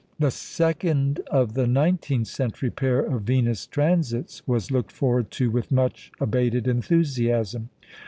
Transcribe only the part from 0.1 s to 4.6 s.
The second of the nineteenth century pair of Venus transits